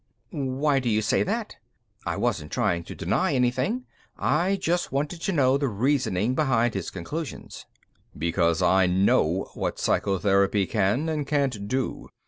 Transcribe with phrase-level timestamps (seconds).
[0.31, 1.57] "Why do you say that?"
[2.07, 3.85] I wasn't trying to deny anything;
[4.17, 7.67] I just wanted to know the reasoning behind his conclusions.
[8.17, 12.09] "Because I know what psychotherapy can and can't do.